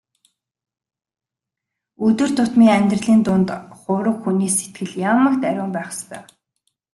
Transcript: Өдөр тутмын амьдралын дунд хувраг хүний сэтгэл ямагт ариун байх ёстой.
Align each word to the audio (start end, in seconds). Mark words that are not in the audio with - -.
Өдөр 2.05 2.29
тутмын 2.37 2.69
амьдралын 2.77 3.21
дунд 3.25 3.49
хувраг 3.79 4.17
хүний 4.23 4.51
сэтгэл 4.57 4.91
ямагт 5.13 5.41
ариун 5.49 5.71
байх 5.75 5.89
ёстой. 5.95 6.21